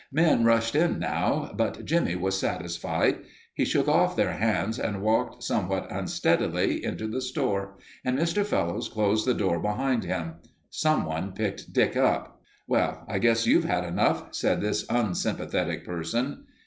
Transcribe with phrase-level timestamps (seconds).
[0.11, 3.17] Men rushed in now, but Jimmie was satisfied.
[3.53, 8.43] He shook off their hands and walked, somewhat unsteadily, into the store, and Mr.
[8.43, 10.37] Fellowes closed the door behind him.
[10.71, 12.41] Someone picked Dick up.
[12.67, 16.45] "Well, I guess you've had enough," said this unsympathetic person.